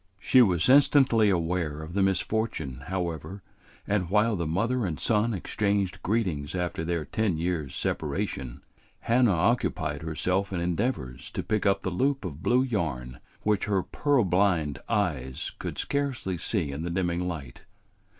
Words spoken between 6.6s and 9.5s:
their ten years' separation, Hannah